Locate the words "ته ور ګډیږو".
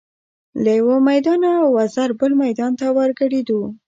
2.79-3.61